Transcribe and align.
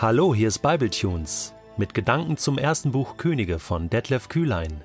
Hallo, 0.00 0.32
hier 0.32 0.46
ist 0.46 0.60
Bibletunes 0.60 1.54
mit 1.76 1.92
Gedanken 1.92 2.36
zum 2.36 2.56
ersten 2.56 2.92
Buch 2.92 3.16
Könige 3.16 3.58
von 3.58 3.90
Detlef 3.90 4.28
Kühlein. 4.28 4.80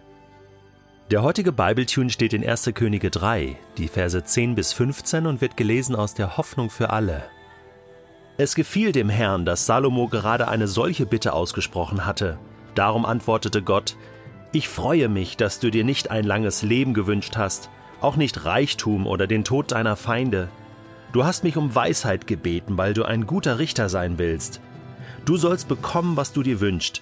Der 1.11 1.21
heutige 1.21 1.51
Bibletune 1.51 2.09
steht 2.09 2.33
in 2.33 2.43
1. 2.43 2.71
Könige 2.73 3.11
3, 3.11 3.55
die 3.77 3.89
Verse 3.89 4.23
10 4.23 4.55
bis 4.55 4.73
15 4.73 5.27
und 5.27 5.39
wird 5.39 5.55
gelesen 5.55 5.95
aus 5.95 6.15
der 6.15 6.37
Hoffnung 6.37 6.71
für 6.71 6.89
alle. 6.89 7.21
Es 8.37 8.55
gefiel 8.55 8.91
dem 8.91 9.07
Herrn, 9.07 9.45
dass 9.45 9.67
Salomo 9.67 10.07
gerade 10.07 10.47
eine 10.47 10.67
solche 10.67 11.05
Bitte 11.05 11.33
ausgesprochen 11.33 12.07
hatte. 12.07 12.39
Darum 12.73 13.05
antwortete 13.05 13.61
Gott: 13.61 13.95
Ich 14.51 14.67
freue 14.67 15.09
mich, 15.09 15.37
dass 15.37 15.59
du 15.59 15.69
dir 15.69 15.83
nicht 15.83 16.09
ein 16.09 16.25
langes 16.25 16.63
Leben 16.63 16.95
gewünscht 16.95 17.37
hast, 17.37 17.69
auch 18.01 18.15
nicht 18.15 18.45
Reichtum 18.45 19.05
oder 19.05 19.27
den 19.27 19.43
Tod 19.43 19.73
deiner 19.73 19.95
Feinde. 19.95 20.49
Du 21.11 21.23
hast 21.23 21.43
mich 21.43 21.55
um 21.55 21.75
Weisheit 21.75 22.25
gebeten, 22.25 22.79
weil 22.79 22.95
du 22.95 23.03
ein 23.03 23.27
guter 23.27 23.59
Richter 23.59 23.89
sein 23.89 24.17
willst. 24.17 24.59
Du 25.25 25.37
sollst 25.37 25.67
bekommen, 25.69 26.17
was 26.17 26.33
du 26.33 26.43
dir 26.43 26.59
wünschst. 26.59 27.01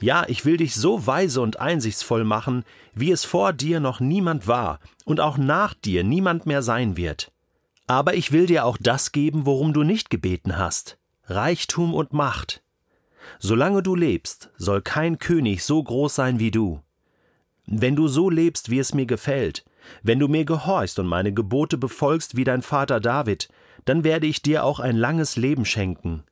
Ja, 0.00 0.24
ich 0.28 0.44
will 0.44 0.56
dich 0.56 0.74
so 0.74 1.06
weise 1.06 1.40
und 1.40 1.60
einsichtsvoll 1.60 2.24
machen, 2.24 2.64
wie 2.94 3.12
es 3.12 3.24
vor 3.24 3.52
dir 3.52 3.78
noch 3.78 4.00
niemand 4.00 4.48
war 4.48 4.80
und 5.04 5.20
auch 5.20 5.38
nach 5.38 5.72
dir 5.72 6.02
niemand 6.02 6.46
mehr 6.46 6.62
sein 6.62 6.96
wird. 6.96 7.30
Aber 7.86 8.14
ich 8.14 8.32
will 8.32 8.46
dir 8.46 8.64
auch 8.64 8.76
das 8.78 9.12
geben, 9.12 9.46
worum 9.46 9.72
du 9.72 9.82
nicht 9.82 10.10
gebeten 10.10 10.58
hast 10.58 10.98
Reichtum 11.26 11.94
und 11.94 12.12
Macht. 12.12 12.62
Solange 13.38 13.82
du 13.82 13.94
lebst, 13.94 14.50
soll 14.56 14.82
kein 14.82 15.18
König 15.18 15.64
so 15.64 15.82
groß 15.82 16.14
sein 16.14 16.38
wie 16.38 16.50
du. 16.50 16.80
Wenn 17.66 17.96
du 17.96 18.08
so 18.08 18.28
lebst, 18.28 18.68
wie 18.68 18.78
es 18.78 18.92
mir 18.92 19.06
gefällt, 19.06 19.64
wenn 20.02 20.18
du 20.18 20.28
mir 20.28 20.44
gehorchst 20.44 20.98
und 20.98 21.06
meine 21.06 21.32
Gebote 21.32 21.78
befolgst 21.78 22.36
wie 22.36 22.44
dein 22.44 22.62
Vater 22.62 23.00
David, 23.00 23.48
dann 23.86 24.04
werde 24.04 24.26
ich 24.26 24.42
dir 24.42 24.64
auch 24.64 24.80
ein 24.80 24.96
langes 24.96 25.36
Leben 25.36 25.64
schenken. 25.64 26.24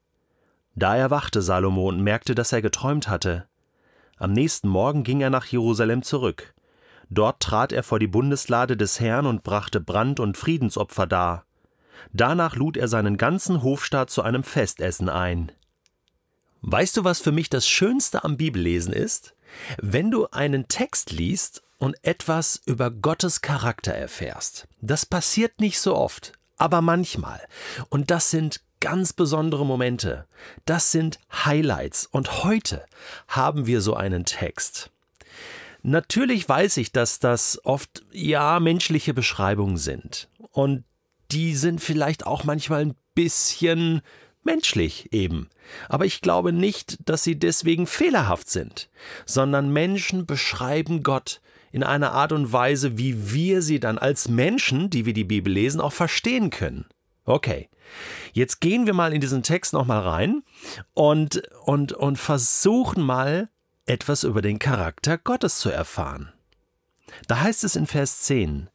Da 0.74 0.97
erwachte 0.97 1.42
Salomo 1.42 1.88
und 1.88 2.00
merkte, 2.00 2.34
dass 2.34 2.52
er 2.52 2.62
geträumt 2.62 3.08
hatte. 3.08 3.47
Am 4.16 4.33
nächsten 4.33 4.69
Morgen 4.69 5.05
ging 5.05 5.20
er 5.20 5.30
nach 5.30 5.47
Jerusalem 5.47 6.02
zurück. 6.02 6.55
Dort 7.10 7.41
trat 7.41 7.72
er 7.72 7.83
vor 7.83 7.98
die 7.98 8.06
Bundeslade 8.06 8.77
des 8.77 9.00
Herrn 9.00 9.27
und 9.27 9.42
brachte 9.42 9.80
Brand- 9.80 10.20
und 10.20 10.38
Friedensopfer 10.38 11.06
dar. 11.06 11.44
Danach 12.12 12.56
lud 12.56 12.77
er 12.77 12.88
seinen 12.88 13.16
ganzen 13.16 13.62
Hofstaat 13.62 14.10
zu 14.10 14.22
einem 14.22 14.42
Festessen 14.42 15.08
ein. 15.08 15.52
Weißt 16.62 16.97
du, 16.97 17.04
was 17.04 17.20
für 17.20 17.32
mich 17.32 17.50
das 17.50 17.69
Schönste 17.69 18.25
am 18.25 18.36
Bibellesen 18.36 18.92
ist? 18.92 19.34
Wenn 19.78 20.10
du 20.10 20.28
einen 20.28 20.69
Text 20.69 21.10
liest 21.10 21.62
und 21.78 21.97
etwas 22.02 22.62
über 22.64 22.91
Gottes 22.91 23.41
Charakter 23.41 23.92
erfährst. 23.92 24.69
Das 24.80 25.04
passiert 25.04 25.60
nicht 25.60 25.80
so 25.80 25.97
oft, 25.97 26.32
aber 26.56 26.80
manchmal. 26.80 27.41
Und 27.88 28.10
das 28.12 28.30
sind 28.30 28.62
ganz 28.83 29.12
besondere 29.12 29.64
Momente. 29.64 30.27
Das 30.66 30.91
sind 30.91 31.19
Highlights. 31.33 32.05
Und 32.05 32.44
heute 32.44 32.84
haben 33.28 33.66
wir 33.66 33.80
so 33.80 33.94
einen 33.94 34.25
Text. 34.25 34.91
Natürlich 35.83 36.48
weiß 36.48 36.77
ich, 36.77 36.92
dass 36.92 37.20
das 37.20 37.64
oft 37.64 38.03
ja 38.12 38.60
menschliche 38.60 39.14
Beschreibungen 39.14 39.78
sind. 39.78 40.28
Und 40.50 40.84
die 41.30 41.55
sind 41.55 41.80
vielleicht 41.80 42.27
auch 42.27 42.44
manchmal 42.44 42.83
ein 42.83 42.94
bisschen 43.14 44.03
menschlich 44.42 45.12
eben. 45.12 45.48
Aber 45.88 46.05
ich 46.05 46.20
glaube 46.20 46.53
nicht, 46.53 47.08
dass 47.08 47.22
sie 47.22 47.38
deswegen 47.38 47.86
fehlerhaft 47.86 48.50
sind, 48.50 48.91
sondern 49.27 49.72
Menschen 49.72 50.27
beschreiben 50.27 51.05
Gott 51.05 51.41
in 51.70 51.84
einer 51.84 52.12
Art 52.12 52.33
und 52.33 52.53
Weise, 52.53 52.98
wie 52.98 53.33
wir 53.33 53.62
sie 53.62 53.78
dann 53.78 53.97
als 53.97 54.28
Menschen, 54.28 54.91
die 54.91 55.06
wir 55.06 55.14
die 55.14 55.25
Bibel 55.25 55.53
lesen, 55.53 55.80
auch 55.80 55.92
verstehen 55.92 56.50
können. 56.50 56.84
Okay. 57.25 57.69
Jetzt 58.33 58.61
gehen 58.61 58.87
wir 58.87 58.95
mal 58.95 59.12
in 59.12 59.20
diesen 59.20 59.42
Text 59.42 59.73
nochmal 59.73 60.01
rein 60.01 60.42
und, 60.95 61.42
und, 61.65 61.92
und 61.92 62.17
versuchen 62.17 63.03
mal 63.03 63.48
etwas 63.87 64.25
über 64.25 64.42
den 64.42 64.59
Charakter 64.59 65.19
Gottes 65.19 65.59
zu 65.59 65.71
erfahren. 65.71 66.32
Da 67.28 67.41
heißt 67.41 67.65
es 67.65 67.77
in 67.77 67.87
Vers 67.87 68.22
10, 68.22 68.69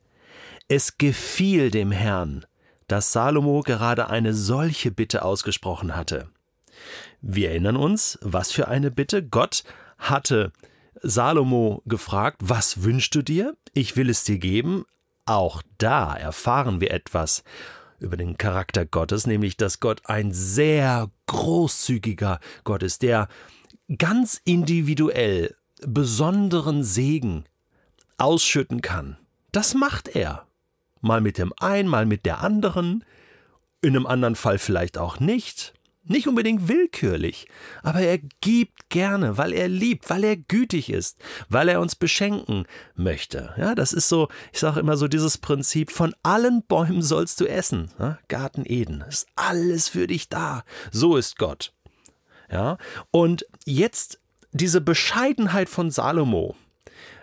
es 0.67 0.97
gefiel 0.97 1.71
dem 1.71 1.91
Herrn, 1.91 2.45
dass 2.87 3.11
Salomo 3.11 3.61
gerade 3.61 4.09
eine 4.09 4.33
solche 4.33 4.91
Bitte 4.91 5.23
ausgesprochen 5.23 5.95
hatte. 5.95 6.27
Wir 7.21 7.49
erinnern 7.49 7.77
uns, 7.77 8.19
was 8.21 8.51
für 8.51 8.67
eine 8.67 8.91
Bitte. 8.91 9.23
Gott 9.23 9.63
hatte 9.97 10.51
Salomo 11.01 11.81
gefragt, 11.85 12.37
was 12.43 12.83
wünschst 12.83 13.15
du 13.15 13.21
dir? 13.21 13.55
Ich 13.73 13.95
will 13.95 14.09
es 14.09 14.23
dir 14.23 14.37
geben. 14.37 14.85
Auch 15.25 15.61
da 15.77 16.15
erfahren 16.15 16.79
wir 16.79 16.91
etwas 16.91 17.43
über 17.99 18.17
den 18.17 18.37
Charakter 18.37 18.85
Gottes, 18.85 19.27
nämlich 19.27 19.57
dass 19.57 19.79
Gott 19.79 20.01
ein 20.05 20.31
sehr 20.31 21.09
großzügiger 21.25 22.39
Gott 22.63 22.83
ist, 22.83 23.01
der 23.01 23.27
ganz 23.97 24.41
individuell 24.43 25.55
besonderen 25.81 26.83
Segen 26.83 27.45
ausschütten 28.17 28.81
kann. 28.81 29.17
Das 29.51 29.73
macht 29.73 30.09
er. 30.15 30.47
Mal 31.01 31.21
mit 31.21 31.37
dem 31.37 31.53
einen, 31.57 31.87
mal 31.87 32.05
mit 32.05 32.25
der 32.25 32.41
anderen, 32.41 33.03
in 33.81 33.95
einem 33.95 34.07
anderen 34.07 34.35
Fall 34.35 34.57
vielleicht 34.57 34.97
auch 34.97 35.19
nicht. 35.19 35.73
Nicht 36.09 36.27
unbedingt 36.27 36.67
willkürlich, 36.67 37.47
aber 37.83 37.99
er 38.01 38.19
gibt 38.41 38.89
gerne, 38.89 39.37
weil 39.37 39.53
er 39.53 39.67
liebt, 39.67 40.09
weil 40.09 40.23
er 40.23 40.37
gütig 40.37 40.89
ist, 40.89 41.19
weil 41.49 41.69
er 41.69 41.81
uns 41.81 41.95
beschenken 41.95 42.65
möchte. 42.95 43.53
Ja, 43.57 43.75
das 43.75 43.93
ist 43.93 44.09
so, 44.09 44.29
ich 44.53 44.59
sage 44.59 44.79
immer 44.79 44.97
so 44.97 45.07
dieses 45.07 45.37
Prinzip, 45.37 45.91
von 45.91 46.15
allen 46.23 46.63
Bäumen 46.63 47.01
sollst 47.01 47.41
du 47.41 47.45
essen. 47.45 47.91
Ja, 47.99 48.19
Garten 48.27 48.63
Eden, 48.65 49.03
ist 49.07 49.27
alles 49.35 49.89
für 49.89 50.07
dich 50.07 50.29
da. 50.29 50.63
So 50.91 51.17
ist 51.17 51.37
Gott. 51.37 51.73
Ja, 52.49 52.77
und 53.11 53.45
jetzt 53.65 54.19
diese 54.51 54.81
Bescheidenheit 54.81 55.69
von 55.69 55.91
Salomo, 55.91 56.55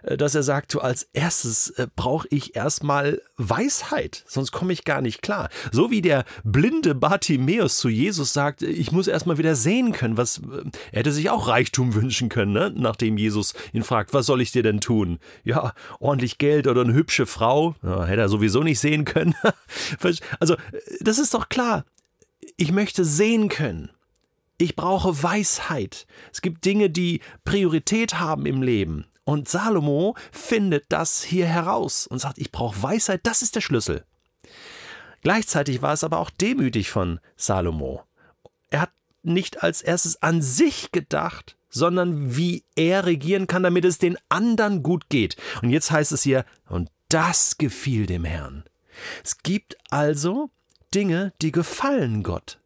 dass 0.05 0.35
er 0.35 0.43
sagt, 0.43 0.73
so 0.73 0.81
als 0.81 1.09
erstes 1.13 1.71
äh, 1.71 1.87
brauche 1.95 2.29
ich 2.31 2.57
erstmal 2.57 3.23
Weisheit, 3.37 4.25
sonst 4.27 4.53
komme 4.53 4.73
ich 4.73 4.85
gar 4.85 5.01
nicht 5.01 5.23
klar. 5.23 5.49
So 5.73 5.91
wie 5.91 6.03
der 6.03 6.25
blinde 6.45 6.95
Bartimäus 6.95 7.79
zu 7.79 7.89
Jesus 7.89 8.33
sagt, 8.33 8.63
ich 8.63 8.93
muss 8.93 9.09
erstmal 9.09 9.39
wieder 9.39 9.57
sehen 9.57 9.93
können, 9.93 10.17
was 10.17 10.39
äh, 10.39 10.65
er 10.93 11.01
hätte 11.01 11.13
sich 11.13 11.31
auch 11.31 11.49
Reichtum 11.49 11.95
wünschen 11.95 12.29
können, 12.29 12.53
ne? 12.53 12.73
nachdem 12.75 13.17
Jesus 13.17 13.55
ihn 13.73 13.83
fragt, 13.83 14.13
was 14.13 14.27
soll 14.27 14.41
ich 14.41 14.53
dir 14.53 14.63
denn 14.63 14.81
tun? 14.81 15.19
Ja, 15.43 15.75
ordentlich 16.01 16.39
Geld 16.39 16.67
oder 16.67 16.83
eine 16.83 16.95
hübsche 16.95 17.27
Frau, 17.27 17.75
ja, 17.83 18.05
hätte 18.05 18.21
er 18.21 18.29
sowieso 18.29 18.63
nicht 18.63 18.81
sehen 18.81 19.05
können. 19.05 19.35
also, 20.41 20.57
das 21.01 21.19
ist 21.19 21.35
doch 21.35 21.49
klar. 21.49 21.85
Ich 22.57 22.73
möchte 22.73 23.05
sehen 23.05 23.49
können. 23.49 23.91
Ich 24.59 24.77
brauche 24.77 25.23
Weisheit. 25.23 26.07
Es 26.33 26.41
gibt 26.41 26.65
Dinge, 26.65 26.89
die 26.89 27.21
Priorität 27.45 28.21
haben 28.21 28.47
im 28.47 28.63
Leben. 28.63 29.07
Und 29.25 29.49
Salomo 29.49 30.17
findet 30.33 30.85
das 30.91 31.23
hier 31.23 31.47
heraus 31.47 32.07
und 32.07 32.19
sagt, 32.19 32.39
ich 32.39 32.53
brauche 32.53 32.83
Weisheit, 32.83 33.21
das 33.25 33.43
ist 33.43 33.57
der 33.57 33.63
Schlüssel. 33.63 34.05
Gleichzeitig 35.23 35.81
war 35.81 35.95
es 35.95 36.05
aber 36.05 36.19
auch 36.19 36.31
demütig 36.31 36.91
von 36.91 37.21
Salomo. 37.37 38.03
Er 38.69 38.83
hat 38.83 38.93
nicht 39.23 39.63
als 39.63 39.81
erstes 39.81 40.23
an 40.23 40.43
sich 40.43 40.93
gedacht, 40.93 41.57
sondern 41.71 42.37
wie 42.37 42.65
er 42.77 43.07
regieren 43.07 43.47
kann, 43.47 43.63
damit 43.63 43.87
es 43.87 43.99
den 43.99 44.19
anderen 44.29 44.83
gut 44.83 45.09
geht. 45.09 45.37
Und 45.63 45.71
jetzt 45.71 45.91
heißt 45.91 46.13
es 46.13 46.23
hier, 46.23 46.45
und 46.69 46.91
das 47.09 47.57
gefiel 47.57 48.07
dem 48.07 48.25
Herrn. 48.25 48.65
Es 49.25 49.39
gibt 49.39 49.77
also 49.91 50.51
Dinge, 50.95 51.33
die 51.41 51.51
gefallen 51.51 52.23
Gott. 52.23 52.61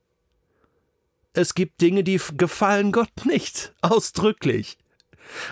Es 1.32 1.54
gibt 1.54 1.80
Dinge, 1.80 2.02
die 2.02 2.20
gefallen 2.36 2.92
Gott 2.92 3.24
nicht, 3.24 3.72
ausdrücklich. 3.80 4.76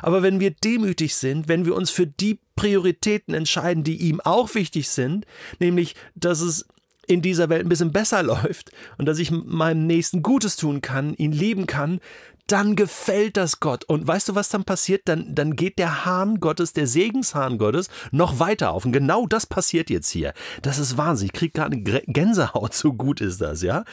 Aber 0.02 0.22
wenn 0.22 0.40
wir 0.40 0.50
demütig 0.50 1.14
sind, 1.16 1.48
wenn 1.48 1.64
wir 1.64 1.74
uns 1.74 1.90
für 1.90 2.06
die 2.06 2.38
Prioritäten 2.56 3.34
entscheiden, 3.34 3.84
die 3.84 3.96
ihm 3.96 4.20
auch 4.20 4.54
wichtig 4.54 4.88
sind, 4.88 5.26
nämlich, 5.58 5.94
dass 6.14 6.40
es 6.40 6.66
in 7.06 7.22
dieser 7.22 7.48
Welt 7.48 7.64
ein 7.64 7.68
bisschen 7.68 7.92
besser 7.92 8.22
läuft 8.22 8.70
und 8.98 9.06
dass 9.06 9.18
ich 9.18 9.30
meinem 9.30 9.86
Nächsten 9.86 10.22
Gutes 10.22 10.56
tun 10.56 10.80
kann, 10.80 11.14
ihn 11.14 11.32
lieben 11.32 11.66
kann, 11.66 12.00
dann 12.46 12.76
gefällt 12.76 13.36
das 13.36 13.60
Gott. 13.60 13.84
Und 13.84 14.06
weißt 14.06 14.28
du, 14.28 14.34
was 14.34 14.48
dann 14.48 14.64
passiert? 14.64 15.02
Dann, 15.06 15.34
dann 15.34 15.56
geht 15.56 15.78
der 15.78 16.04
Hahn 16.04 16.38
Gottes, 16.38 16.72
der 16.72 16.86
Segenshahn 16.86 17.58
Gottes, 17.58 17.88
noch 18.12 18.38
weiter 18.38 18.70
auf. 18.70 18.84
Und 18.84 18.92
genau 18.92 19.26
das 19.26 19.46
passiert 19.46 19.90
jetzt 19.90 20.10
hier. 20.10 20.32
Das 20.62 20.78
ist 20.78 20.96
Wahnsinn. 20.96 21.26
Ich 21.26 21.32
kriege 21.32 21.52
gerade 21.52 21.76
eine 21.76 22.02
Gänsehaut, 22.06 22.72
so 22.74 22.92
gut 22.92 23.20
ist 23.20 23.40
das, 23.40 23.62
ja. 23.62 23.84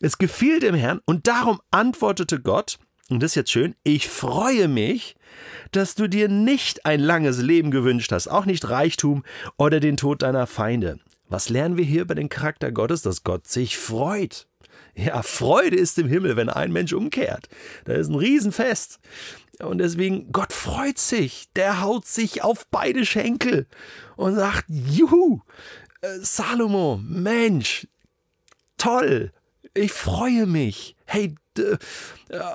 Es 0.00 0.18
gefiel 0.18 0.58
dem 0.60 0.74
Herrn 0.74 1.00
und 1.04 1.26
darum 1.26 1.60
antwortete 1.70 2.40
Gott, 2.40 2.78
und 3.10 3.22
das 3.22 3.32
ist 3.32 3.36
jetzt 3.36 3.50
schön, 3.52 3.74
ich 3.84 4.08
freue 4.08 4.68
mich, 4.68 5.16
dass 5.72 5.94
du 5.94 6.08
dir 6.08 6.28
nicht 6.28 6.86
ein 6.86 7.00
langes 7.00 7.38
Leben 7.38 7.70
gewünscht 7.70 8.12
hast, 8.12 8.28
auch 8.28 8.44
nicht 8.44 8.68
Reichtum 8.68 9.24
oder 9.56 9.80
den 9.80 9.96
Tod 9.96 10.22
deiner 10.22 10.46
Feinde. 10.46 10.98
Was 11.28 11.48
lernen 11.48 11.76
wir 11.76 11.84
hier 11.84 12.02
über 12.02 12.14
den 12.14 12.28
Charakter 12.28 12.72
Gottes? 12.72 13.02
Dass 13.02 13.22
Gott 13.22 13.46
sich 13.46 13.76
freut. 13.76 14.46
Ja, 14.94 15.22
Freude 15.22 15.76
ist 15.76 15.98
im 15.98 16.08
Himmel, 16.08 16.36
wenn 16.36 16.48
ein 16.48 16.72
Mensch 16.72 16.92
umkehrt. 16.92 17.48
Da 17.84 17.92
ist 17.92 18.08
ein 18.08 18.14
Riesenfest. 18.14 18.98
Und 19.60 19.78
deswegen, 19.78 20.32
Gott 20.32 20.52
freut 20.52 20.98
sich. 20.98 21.48
Der 21.54 21.82
haut 21.82 22.06
sich 22.06 22.42
auf 22.42 22.66
beide 22.70 23.04
Schenkel 23.04 23.66
und 24.16 24.34
sagt, 24.34 24.64
Juhu, 24.68 25.40
äh, 26.00 26.18
Salomo, 26.20 27.00
Mensch, 27.02 27.86
toll, 28.76 29.32
ich 29.74 29.92
freue 29.92 30.46
mich. 30.46 30.96
Hey, 31.04 31.34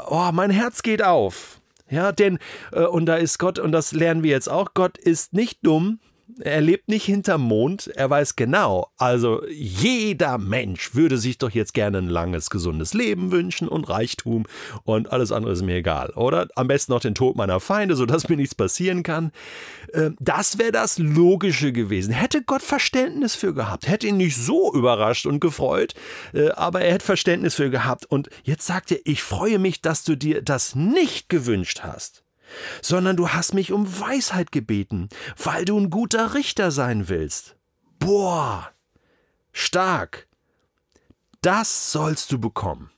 oh, 0.08 0.30
mein 0.34 0.50
Herz 0.50 0.82
geht 0.82 1.04
auf. 1.04 1.60
Ja, 1.90 2.12
denn, 2.12 2.40
äh, 2.72 2.86
und 2.86 3.06
da 3.06 3.16
ist 3.16 3.38
Gott, 3.38 3.60
und 3.60 3.72
das 3.72 3.92
lernen 3.92 4.24
wir 4.24 4.32
jetzt 4.32 4.50
auch, 4.50 4.74
Gott 4.74 4.98
ist 4.98 5.34
nicht 5.34 5.60
dumm, 5.64 6.00
er 6.42 6.62
lebt 6.62 6.88
nicht 6.90 7.06
hinterm 7.06 7.42
Mond, 7.42 7.88
er 7.88 8.10
weiß 8.10 8.36
genau, 8.36 8.88
also 8.98 9.44
jeder 9.50 10.38
Mensch 10.38 10.96
würde 10.96 11.18
sich 11.18 11.38
doch 11.38 11.52
jetzt 11.52 11.74
gerne 11.74 12.00
ein 12.00 12.08
langes, 12.08 12.50
gesundes 12.50 12.94
Leben 12.94 13.32
wünschen 13.32 13.68
und 13.68 13.90
Reichtum 13.90 14.46
und 14.84 15.12
alles 15.12 15.32
andere 15.32 15.54
ist 15.54 15.62
mir 15.64 15.76
egal, 15.76 16.12
oder? 16.12 16.48
Am 16.56 16.68
besten 16.68 16.92
noch 16.92 17.00
den 17.00 17.16
Tod 17.16 17.36
meiner 17.36 17.60
Feinde, 17.60 17.96
sodass 17.96 18.30
mir 18.30 18.38
nichts 18.38 18.56
passieren 18.56 19.04
kann. 19.04 19.32
Ähm, 19.94 20.16
das 20.20 20.58
wäre 20.58 20.72
das 20.72 20.98
Logische 20.98 21.72
gewesen. 21.72 22.14
Hätte 22.14 22.44
Gott 22.44 22.62
Verständnis 22.62 23.36
für 23.36 23.54
gehabt, 23.54 23.88
hätte 23.88 24.08
ihn 24.08 24.18
nicht 24.18 24.38
so 24.38 24.74
überrascht 24.74 25.26
und 25.26 25.40
gefreut, 25.40 25.94
äh, 26.34 26.50
aber 26.50 26.82
er 26.82 26.94
hätte 26.94 27.06
Verständnis 27.06 27.56
für 27.56 27.70
gehabt. 27.70 28.06
Und 28.06 28.30
jetzt 28.44 28.66
sagt 28.66 28.92
er, 28.92 29.00
ich 29.06 29.24
freue 29.24 29.60
mich, 29.60 29.82
dass 29.82 30.04
du 30.04 30.16
dir 30.16 30.42
das 30.42 30.76
nicht 30.76 31.30
gewünscht 31.30 31.82
hast 31.84 32.23
sondern 32.82 33.18
du 33.18 33.30
hast 33.30 33.54
mich 33.54 33.72
um 33.72 34.00
Weisheit 34.00 34.52
gebeten, 34.52 35.10
weil 35.42 35.66
du 35.66 35.80
ein 35.80 35.90
guter 35.90 36.34
Richter 36.34 36.72
sein 36.72 37.10
willst. 37.10 37.56
Boah, 38.00 38.72
stark. 39.52 40.28
Das 41.42 41.92
sollst 41.92 42.32
du 42.32 42.40
bekommen. 42.40 42.90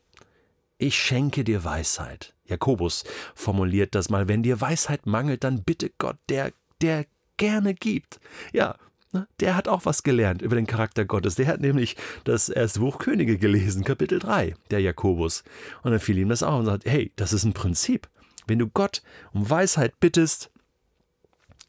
Ich 0.77 0.97
schenke 0.97 1.43
dir 1.43 1.63
Weisheit. 1.63 2.33
Jakobus 2.45 3.03
formuliert 3.33 3.95
das 3.95 4.09
mal, 4.09 4.27
wenn 4.27 4.43
dir 4.43 4.61
Weisheit 4.61 5.05
mangelt, 5.05 5.43
dann 5.43 5.63
bitte 5.63 5.89
Gott, 5.97 6.17
der, 6.29 6.51
der 6.81 7.05
gerne 7.37 7.73
gibt. 7.73 8.19
Ja, 8.53 8.75
ne, 9.13 9.27
der 9.39 9.55
hat 9.55 9.67
auch 9.67 9.85
was 9.85 10.03
gelernt 10.03 10.41
über 10.41 10.55
den 10.55 10.67
Charakter 10.67 11.05
Gottes. 11.05 11.35
Der 11.35 11.47
hat 11.47 11.61
nämlich 11.61 11.95
das 12.23 12.49
erste 12.49 12.81
Buch 12.81 12.99
Könige 12.99 13.37
gelesen, 13.37 13.83
Kapitel 13.83 14.19
3, 14.19 14.55
der 14.69 14.81
Jakobus. 14.81 15.43
Und 15.81 15.91
dann 15.91 15.99
fiel 15.99 16.17
ihm 16.17 16.29
das 16.29 16.43
auch 16.43 16.59
und 16.59 16.65
sagt, 16.65 16.85
hey, 16.85 17.11
das 17.15 17.33
ist 17.33 17.45
ein 17.45 17.53
Prinzip. 17.53 18.07
Wenn 18.47 18.59
du 18.59 18.67
Gott 18.67 19.01
um 19.33 19.49
Weisheit 19.49 19.99
bittest, 19.99 20.51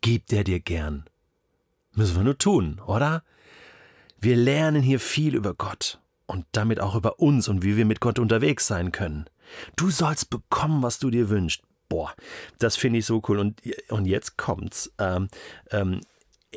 gibt 0.01 0.33
er 0.33 0.45
dir 0.45 0.61
gern. 0.61 1.05
Müssen 1.95 2.17
wir 2.17 2.25
nur 2.25 2.39
tun, 2.39 2.81
oder? 2.87 3.25
Wir 4.21 4.37
lernen 4.37 4.83
hier 4.83 5.01
viel 5.01 5.35
über 5.35 5.55
Gott 5.55 6.01
und 6.27 6.47
damit 6.53 6.81
auch 6.81 6.95
über 6.95 7.21
uns 7.21 7.49
und 7.49 7.63
wie 7.63 7.77
wir 7.77 7.85
mit 7.85 8.01
Gott 8.01 8.19
unterwegs 8.19 8.67
sein 8.67 8.93
können. 8.93 9.29
Du 9.77 9.91
sollst 9.91 10.31
bekommen, 10.31 10.83
was 10.83 10.99
du 10.99 11.11
dir 11.11 11.29
wünschst. 11.31 11.63
Boah, 11.89 12.13
das 12.59 12.77
finde 12.77 12.99
ich 12.99 13.07
so 13.07 13.23
cool. 13.29 13.39
Und, 13.39 13.63
und 13.89 14.07
jetzt 14.07 14.37
kommt's. 14.37 14.93
Ähm, 14.99 15.29
ähm, 15.71 16.01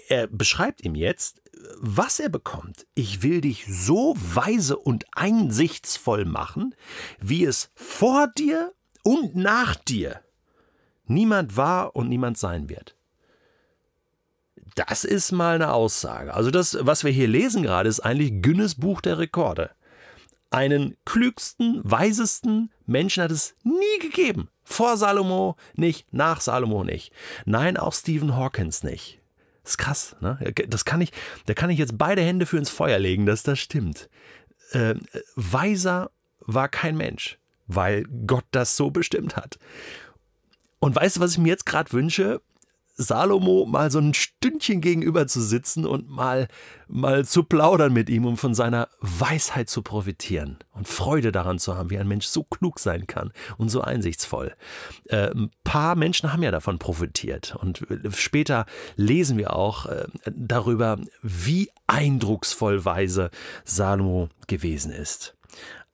er 0.08 0.28
beschreibt 0.28 0.84
ihm 0.84 0.96
jetzt, 0.96 1.42
was 1.78 2.20
er 2.20 2.30
bekommt. 2.30 2.88
Ich 2.96 3.22
will 3.22 3.42
dich 3.42 3.66
so 3.68 4.16
weise 4.18 4.78
und 4.78 5.06
einsichtsvoll 5.12 6.26
machen, 6.26 6.74
wie 7.20 7.46
es 7.46 7.70
vor 7.76 8.28
dir 8.28 8.74
und 9.04 9.36
nach 9.36 9.76
dir 9.76 10.22
niemand 11.10 11.58
war 11.58 11.96
und 11.96 12.10
niemand 12.10 12.38
sein 12.38 12.70
wird. 12.70 12.96
Das 14.76 15.04
ist 15.04 15.32
mal 15.32 15.56
eine 15.56 15.74
Aussage. 15.74 16.34
Also 16.34 16.52
das, 16.52 16.78
was 16.82 17.04
wir 17.04 17.12
hier 17.12 17.28
lesen 17.28 17.64
gerade, 17.64 17.90
ist 17.90 18.00
eigentlich 18.00 18.42
Guinness 18.42 18.76
Buch 18.76 19.02
der 19.02 19.18
Rekorde. 19.18 19.72
Einen 20.52 20.96
klügsten, 21.06 21.82
weisesten 21.84 22.72
Menschen 22.86 23.24
hat 23.24 23.32
es 23.32 23.56
nie 23.64 24.00
gegeben. 24.00 24.50
Vor 24.64 24.98
Salomo 24.98 25.58
nicht, 25.76 26.14
nach 26.14 26.42
Salomo 26.42 26.84
nicht. 26.84 27.12
Nein, 27.46 27.78
auch 27.78 27.94
Stephen 27.94 28.36
Hawkins 28.36 28.84
nicht. 28.84 29.20
Das 29.64 29.74
ist 29.74 29.78
krass, 29.78 30.16
ne? 30.22 30.40
Das 30.68 30.86
kann 30.86 31.02
ich, 31.02 31.12
da 31.46 31.54
kann 31.54 31.70
ich 31.70 31.78
jetzt 31.78 31.98
beide 31.98 32.22
Hände 32.22 32.46
für 32.46 32.58
ins 32.58 32.70
Feuer 32.70 33.00
legen, 33.00 33.26
dass 33.26 33.44
das 33.44 33.60
stimmt. 33.60 34.10
Äh, 34.72 34.96
weiser 35.36 36.12
war 36.40 36.70
kein 36.70 36.96
Mensch 36.98 37.39
weil 37.70 38.04
Gott 38.28 38.46
das 38.52 38.76
so 38.76 38.92
bestimmt 38.92 39.38
hat. 39.38 39.58
Und 40.80 40.96
weißt 40.96 41.18
du, 41.18 41.20
was 41.22 41.34
ich 41.34 41.38
mir 41.38 41.50
jetzt 41.50 41.66
gerade 41.66 41.92
wünsche? 41.94 42.42
Salomo 43.02 43.66
mal 43.66 43.90
so 43.92 44.00
ein 44.00 44.14
Stündchen 44.14 44.82
gegenüber 44.82 45.26
zu 45.26 45.42
sitzen 45.42 45.86
und 45.86 46.10
mal, 46.10 46.50
mal 46.90 47.24
zu 47.24 47.44
plaudern 47.44 47.94
mit 47.94 48.10
ihm, 48.10 48.26
um 48.26 48.36
von 48.36 48.54
seiner 48.54 48.90
Weisheit 49.00 49.70
zu 49.70 49.84
profitieren 49.84 50.58
und 50.74 50.86
Freude 50.86 51.32
daran 51.32 51.60
zu 51.60 51.78
haben, 51.78 51.92
wie 51.92 51.98
ein 51.98 52.10
Mensch 52.10 52.26
so 52.26 52.44
klug 52.44 52.78
sein 52.78 53.08
kann 53.08 53.32
und 53.58 53.70
so 53.70 53.80
einsichtsvoll. 53.80 54.54
Äh, 55.06 55.32
ein 55.32 55.50
paar 55.64 55.96
Menschen 55.96 56.34
haben 56.34 56.44
ja 56.44 56.52
davon 56.52 56.78
profitiert 56.78 57.56
und 57.56 57.86
später 58.10 58.66
lesen 58.98 59.38
wir 59.38 59.56
auch 59.56 59.86
äh, 59.86 60.08
darüber, 60.36 61.00
wie 61.22 61.70
eindrucksvoll 61.88 62.84
weise 62.84 63.32
Salomo 63.64 64.28
gewesen 64.48 64.92
ist. 64.92 65.38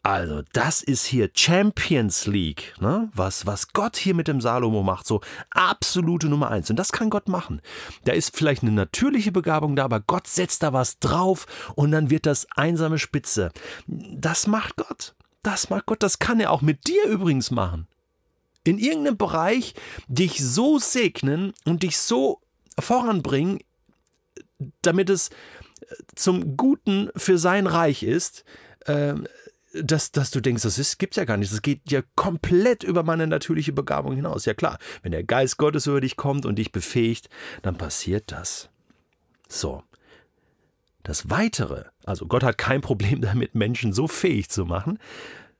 Also, 0.05 0.43
das 0.53 0.83
ist 0.83 1.03
hier 1.07 1.31
Champions 1.33 2.27
League, 2.27 2.75
ne? 2.79 3.09
was, 3.15 3.47
was 3.47 3.69
Gott 3.69 3.97
hier 3.97 4.13
mit 4.13 4.27
dem 4.27 4.39
Salomo 4.39 4.83
macht, 4.83 5.07
so 5.07 5.21
absolute 5.49 6.27
Nummer 6.27 6.51
eins. 6.51 6.69
Und 6.69 6.75
das 6.75 6.91
kann 6.91 7.09
Gott 7.09 7.27
machen. 7.27 7.59
Da 8.03 8.13
ist 8.13 8.37
vielleicht 8.37 8.61
eine 8.61 8.71
natürliche 8.71 9.31
Begabung 9.31 9.75
da, 9.75 9.83
aber 9.83 10.01
Gott 10.01 10.27
setzt 10.27 10.61
da 10.61 10.73
was 10.73 10.99
drauf 10.99 11.47
und 11.73 11.89
dann 11.89 12.11
wird 12.11 12.27
das 12.27 12.45
einsame 12.55 12.99
Spitze. 12.99 13.49
Das 13.87 14.45
macht 14.45 14.75
Gott. 14.75 15.15
Das 15.41 15.71
macht 15.71 15.87
Gott. 15.87 16.03
Das 16.03 16.19
kann 16.19 16.39
er 16.39 16.51
auch 16.51 16.61
mit 16.61 16.85
dir 16.85 17.05
übrigens 17.05 17.49
machen. 17.49 17.87
In 18.63 18.77
irgendeinem 18.77 19.17
Bereich 19.17 19.73
dich 20.07 20.37
so 20.37 20.77
segnen 20.77 21.51
und 21.65 21.81
dich 21.81 21.97
so 21.97 22.41
voranbringen, 22.77 23.57
damit 24.83 25.09
es 25.09 25.31
zum 26.13 26.57
Guten 26.57 27.09
für 27.15 27.39
sein 27.39 27.65
Reich 27.65 28.03
ist, 28.03 28.45
äh, 28.85 29.15
dass, 29.83 30.11
dass 30.11 30.31
du 30.31 30.41
denkst, 30.41 30.63
das 30.63 30.77
ist, 30.77 30.99
gibt's 30.99 31.17
ja 31.17 31.25
gar 31.25 31.37
nicht. 31.37 31.51
Das 31.51 31.61
geht 31.61 31.91
ja 31.91 32.01
komplett 32.15 32.83
über 32.83 33.03
meine 33.03 33.27
natürliche 33.27 33.73
Begabung 33.73 34.15
hinaus. 34.15 34.45
Ja 34.45 34.53
klar, 34.53 34.77
wenn 35.01 35.11
der 35.11 35.23
Geist 35.23 35.57
Gottes 35.57 35.87
über 35.87 36.01
dich 36.01 36.15
kommt 36.15 36.45
und 36.45 36.55
dich 36.55 36.71
befähigt, 36.71 37.29
dann 37.61 37.77
passiert 37.77 38.31
das. 38.31 38.69
So. 39.47 39.83
Das 41.03 41.29
Weitere, 41.29 41.85
also 42.05 42.25
Gott 42.25 42.43
hat 42.43 42.57
kein 42.57 42.81
Problem 42.81 43.21
damit, 43.21 43.53
Menschen 43.53 43.93
so 43.93 44.07
fähig 44.07 44.49
zu 44.49 44.65
machen. 44.65 44.99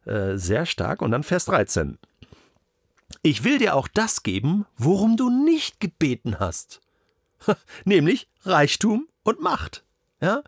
Äh, 0.06 0.38
sehr 0.38 0.65
stark. 0.65 1.01
Und 1.01 1.11
dann 1.11 1.23
Vers 1.23 1.45
13. 1.45 1.97
Ich 3.21 3.44
will 3.44 3.59
dir 3.59 3.75
auch 3.75 3.88
das 3.88 4.23
geben, 4.23 4.65
worum 4.77 5.18
du 5.18 5.29
nicht 5.29 5.79
gebeten 5.79 6.39
hast. 6.39 6.81
Nämlich 7.85 8.27
Reichtum 8.44 9.07
und 9.23 9.39
Macht. 9.41 9.83
Ja? 10.21 10.44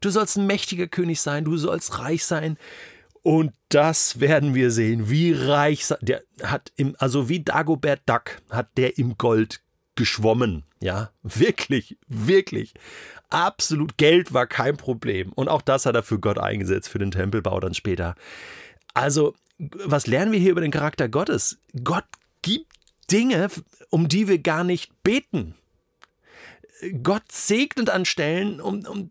Du 0.00 0.10
sollst 0.10 0.36
ein 0.36 0.46
mächtiger 0.46 0.86
König 0.86 1.20
sein, 1.20 1.44
du 1.44 1.56
sollst 1.56 1.98
reich 1.98 2.24
sein, 2.24 2.58
und 3.26 3.54
das 3.70 4.20
werden 4.20 4.54
wir 4.54 4.70
sehen, 4.70 5.10
wie 5.10 5.32
reich 5.32 5.84
der 6.00 6.22
hat 6.44 6.70
im, 6.76 6.94
also 7.00 7.28
wie 7.28 7.42
Dagobert 7.42 8.02
Duck 8.06 8.40
hat 8.50 8.68
der 8.78 8.98
im 8.98 9.18
Gold 9.18 9.62
geschwommen. 9.96 10.62
Ja, 10.80 11.10
wirklich, 11.24 11.98
wirklich. 12.06 12.74
Absolut 13.28 13.96
Geld 13.96 14.32
war 14.32 14.46
kein 14.46 14.76
Problem. 14.76 15.32
Und 15.32 15.48
auch 15.48 15.62
das 15.62 15.86
hat 15.86 15.96
er 15.96 16.04
für 16.04 16.20
Gott 16.20 16.38
eingesetzt, 16.38 16.88
für 16.88 17.00
den 17.00 17.10
Tempelbau 17.10 17.58
dann 17.58 17.74
später. 17.74 18.14
Also, 18.94 19.34
was 19.58 20.06
lernen 20.06 20.30
wir 20.30 20.38
hier 20.38 20.52
über 20.52 20.60
den 20.60 20.70
Charakter 20.70 21.08
Gottes? 21.08 21.58
Gott 21.82 22.06
gibt 22.42 22.72
Dinge, 23.10 23.48
um 23.90 24.06
die 24.06 24.28
wir 24.28 24.38
gar 24.38 24.62
nicht 24.62 25.02
beten. 25.02 25.56
Gott 27.02 27.32
segnet 27.32 27.90
an 27.90 28.04
Stellen, 28.04 28.60
um, 28.60 28.86
um, 28.86 29.10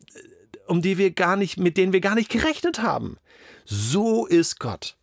um 0.67 0.81
die 0.81 0.97
wir 0.97 1.11
gar 1.11 1.35
nicht, 1.35 1.57
mit 1.57 1.77
denen 1.77 1.93
wir 1.93 2.01
gar 2.01 2.15
nicht 2.15 2.29
gerechnet 2.29 2.81
haben. 2.81 3.17
So 3.65 4.25
ist 4.25 4.59
Gott. 4.59 4.97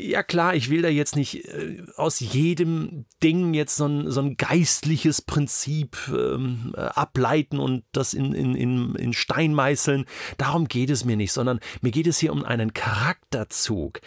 Ja 0.00 0.22
klar, 0.22 0.54
ich 0.54 0.70
will 0.70 0.82
da 0.82 0.88
jetzt 0.88 1.16
nicht 1.16 1.44
äh, 1.48 1.82
aus 1.96 2.20
jedem 2.20 3.06
Ding 3.20 3.52
jetzt 3.52 3.76
so 3.76 3.86
ein, 3.86 4.10
so 4.12 4.20
ein 4.20 4.36
geistliches 4.36 5.22
Prinzip 5.22 5.96
ähm, 6.08 6.72
äh, 6.76 6.82
ableiten 6.82 7.58
und 7.58 7.82
das 7.90 8.14
in, 8.14 8.32
in, 8.32 8.54
in, 8.54 8.94
in 8.94 9.12
Stein 9.12 9.54
meißeln. 9.54 10.04
Darum 10.36 10.68
geht 10.68 10.90
es 10.90 11.04
mir 11.04 11.16
nicht, 11.16 11.32
sondern 11.32 11.58
mir 11.80 11.90
geht 11.90 12.06
es 12.06 12.18
hier 12.18 12.32
um 12.32 12.44
einen 12.44 12.74
Charakterzug. 12.74 14.00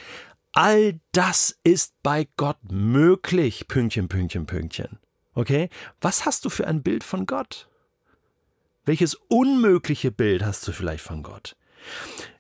All 0.53 1.00
das 1.12 1.60
ist 1.65 1.93
bei 2.03 2.27
Gott 2.38 2.57
möglich. 2.71 3.67
Pünktchen, 3.67 4.07
Pünktchen, 4.07 4.45
Pünktchen. 4.45 5.00
Okay? 5.33 5.69
Was 6.00 6.25
hast 6.25 6.45
du 6.45 6.50
für 6.50 6.67
ein 6.67 6.83
Bild 6.83 7.03
von 7.03 7.25
Gott? 7.25 7.69
Welches 8.85 9.15
unmögliche 9.27 10.11
Bild 10.11 10.43
hast 10.43 10.67
du 10.67 10.71
vielleicht 10.71 11.03
von 11.03 11.21
Gott? 11.21 11.55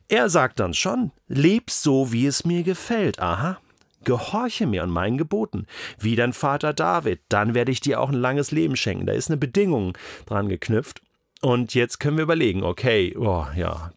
Er 0.07 0.29
sagt 0.29 0.59
dann 0.59 0.73
schon, 0.73 1.11
leb 1.27 1.69
so, 1.69 2.11
wie 2.11 2.25
es 2.25 2.45
mir 2.45 2.63
gefällt. 2.63 3.19
Aha. 3.19 3.59
Gehorche 4.03 4.65
mir 4.65 4.83
an 4.83 4.89
meinen 4.89 5.17
Geboten, 5.19 5.67
wie 5.99 6.15
dein 6.15 6.33
Vater 6.33 6.73
David, 6.73 7.21
dann 7.29 7.53
werde 7.53 7.71
ich 7.71 7.81
dir 7.81 8.01
auch 8.01 8.09
ein 8.09 8.15
langes 8.15 8.49
Leben 8.49 8.75
schenken. 8.75 9.05
Da 9.05 9.13
ist 9.13 9.29
eine 9.29 9.37
Bedingung 9.37 9.95
dran 10.25 10.49
geknüpft. 10.49 11.01
Und 11.41 11.75
jetzt 11.75 11.99
können 11.99 12.17
wir 12.17 12.23
überlegen, 12.23 12.63
okay, 12.63 13.15
oh 13.17 13.45
ja, 13.55 13.91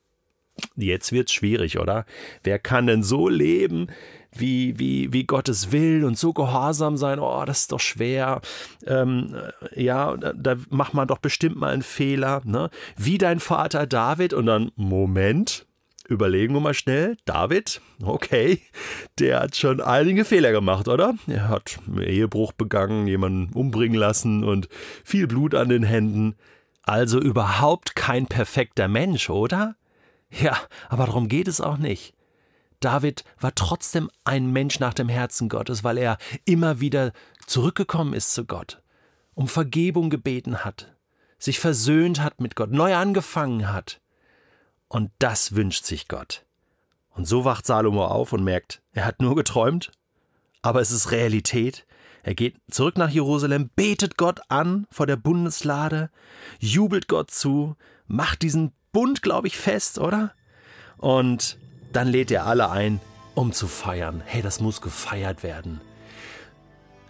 jetzt 0.76 1.12
wird's 1.12 1.32
schwierig, 1.32 1.78
oder? 1.78 2.06
Wer 2.42 2.58
kann 2.58 2.86
denn 2.86 3.02
so 3.02 3.28
leben, 3.28 3.88
wie, 4.36 4.78
wie, 4.78 5.12
wie 5.12 5.24
Gottes 5.24 5.72
will 5.72 6.04
und 6.04 6.18
so 6.18 6.32
gehorsam 6.32 6.96
sein? 6.96 7.18
Oh, 7.18 7.44
das 7.44 7.62
ist 7.62 7.72
doch 7.72 7.80
schwer. 7.80 8.40
Ähm, 8.86 9.36
ja, 9.74 10.16
da, 10.16 10.32
da 10.32 10.56
macht 10.70 10.94
man 10.94 11.08
doch 11.08 11.18
bestimmt 11.18 11.56
mal 11.56 11.72
einen 11.72 11.82
Fehler, 11.82 12.42
ne? 12.44 12.70
Wie 12.96 13.18
dein 13.18 13.40
Vater 13.40 13.86
David 13.86 14.32
und 14.32 14.46
dann, 14.46 14.72
Moment, 14.76 15.66
überlegen 16.08 16.54
wir 16.54 16.60
mal 16.60 16.74
schnell. 16.74 17.16
David, 17.24 17.80
okay, 18.02 18.60
der 19.18 19.40
hat 19.40 19.56
schon 19.56 19.80
einige 19.80 20.24
Fehler 20.24 20.52
gemacht, 20.52 20.88
oder? 20.88 21.14
Er 21.26 21.48
hat 21.48 21.78
Ehebruch 22.00 22.52
begangen, 22.52 23.06
jemanden 23.06 23.52
umbringen 23.54 23.98
lassen 23.98 24.44
und 24.44 24.68
viel 25.04 25.26
Blut 25.26 25.54
an 25.54 25.68
den 25.68 25.84
Händen. 25.84 26.34
Also 26.82 27.18
überhaupt 27.18 27.96
kein 27.96 28.26
perfekter 28.26 28.88
Mensch, 28.88 29.30
oder? 29.30 29.76
Ja, 30.40 30.58
aber 30.88 31.06
darum 31.06 31.28
geht 31.28 31.48
es 31.48 31.60
auch 31.60 31.76
nicht. 31.76 32.14
David 32.80 33.24
war 33.40 33.54
trotzdem 33.54 34.10
ein 34.24 34.52
Mensch 34.52 34.78
nach 34.80 34.94
dem 34.94 35.08
Herzen 35.08 35.48
Gottes, 35.48 35.84
weil 35.84 35.96
er 35.96 36.18
immer 36.44 36.80
wieder 36.80 37.12
zurückgekommen 37.46 38.12
ist 38.12 38.34
zu 38.34 38.44
Gott, 38.44 38.82
um 39.34 39.48
Vergebung 39.48 40.10
gebeten 40.10 40.64
hat, 40.64 40.94
sich 41.38 41.60
versöhnt 41.60 42.20
hat 42.20 42.40
mit 42.40 42.56
Gott, 42.56 42.70
neu 42.72 42.94
angefangen 42.94 43.72
hat. 43.72 44.00
Und 44.88 45.10
das 45.18 45.54
wünscht 45.54 45.84
sich 45.84 46.08
Gott. 46.08 46.44
Und 47.10 47.26
so 47.26 47.44
wacht 47.44 47.64
Salomo 47.64 48.06
auf 48.06 48.32
und 48.32 48.44
merkt, 48.44 48.82
er 48.92 49.06
hat 49.06 49.20
nur 49.20 49.36
geträumt, 49.36 49.92
aber 50.62 50.80
es 50.80 50.90
ist 50.90 51.10
Realität. 51.10 51.86
Er 52.22 52.34
geht 52.34 52.56
zurück 52.70 52.98
nach 52.98 53.10
Jerusalem, 53.10 53.70
betet 53.76 54.16
Gott 54.16 54.40
an 54.48 54.86
vor 54.90 55.06
der 55.06 55.16
Bundeslade, 55.16 56.10
jubelt 56.58 57.06
Gott 57.06 57.30
zu, 57.30 57.76
macht 58.06 58.42
diesen 58.42 58.72
Bund, 58.94 59.20
glaube 59.20 59.48
ich, 59.48 59.58
fest, 59.58 59.98
oder? 59.98 60.32
Und 60.96 61.58
dann 61.92 62.08
lädt 62.08 62.30
er 62.30 62.46
alle 62.46 62.70
ein, 62.70 62.98
um 63.34 63.52
zu 63.52 63.66
feiern. 63.66 64.22
Hey, 64.24 64.40
das 64.40 64.60
muss 64.60 64.80
gefeiert 64.80 65.42
werden 65.42 65.82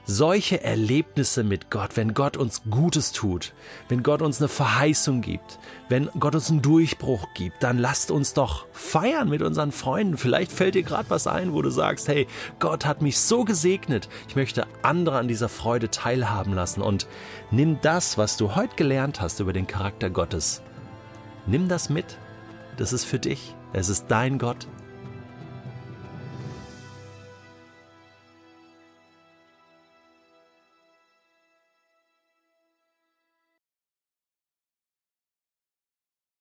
solche 0.06 0.62
Erlebnisse 0.62 1.44
mit 1.44 1.70
Gott, 1.70 1.96
wenn 1.96 2.14
Gott 2.14 2.36
uns 2.36 2.62
Gutes 2.70 3.12
tut, 3.12 3.52
wenn 3.88 4.02
Gott 4.02 4.22
uns 4.22 4.40
eine 4.40 4.48
Verheißung 4.48 5.20
gibt, 5.22 5.58
wenn 5.88 6.10
Gott 6.18 6.34
uns 6.34 6.50
einen 6.50 6.62
Durchbruch 6.62 7.28
gibt, 7.34 7.62
dann 7.62 7.78
lasst 7.78 8.10
uns 8.10 8.34
doch 8.34 8.66
feiern 8.72 9.28
mit 9.28 9.42
unseren 9.42 9.72
Freunden. 9.72 10.18
Vielleicht 10.18 10.52
fällt 10.52 10.74
dir 10.74 10.82
gerade 10.82 11.10
was 11.10 11.26
ein, 11.26 11.52
wo 11.52 11.62
du 11.62 11.70
sagst, 11.70 12.08
hey, 12.08 12.26
Gott 12.58 12.84
hat 12.84 13.02
mich 13.02 13.18
so 13.18 13.44
gesegnet, 13.44 14.08
ich 14.28 14.36
möchte 14.36 14.66
andere 14.82 15.18
an 15.18 15.28
dieser 15.28 15.48
Freude 15.48 15.90
teilhaben 15.90 16.52
lassen 16.52 16.82
und 16.82 17.06
nimm 17.50 17.78
das, 17.80 18.18
was 18.18 18.36
du 18.36 18.54
heute 18.54 18.76
gelernt 18.76 19.20
hast 19.20 19.40
über 19.40 19.52
den 19.52 19.66
Charakter 19.66 20.10
Gottes, 20.10 20.62
nimm 21.46 21.68
das 21.68 21.88
mit. 21.88 22.18
Das 22.76 22.92
ist 22.92 23.04
für 23.04 23.18
dich. 23.18 23.54
Es 23.72 23.88
ist 23.88 24.06
dein 24.08 24.38
Gott 24.38 24.66